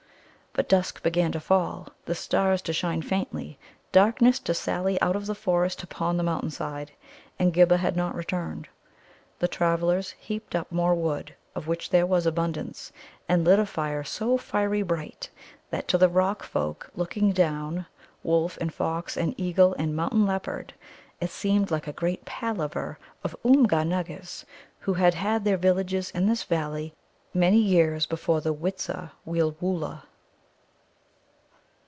[0.53, 3.57] But dusk began to fall, the stars to shine faintly,
[3.93, 6.91] darkness to sally out of the forest upon the mountain side,
[7.39, 8.67] and Ghibba had not returned.
[9.39, 12.91] The travellers heaped on more wood, of which there was abundance,
[13.29, 15.29] and lit a fire so fiery bright
[15.69, 17.85] that to the Rock folk looking down
[18.21, 20.73] wolf, and fox, and eagle, and mountain leopard
[21.21, 24.43] it seemed like a great "palaver" of Oomgar nuggas,
[24.79, 26.93] who had had their villages in this valley
[27.33, 30.01] many years before the Witzaweelwūlla.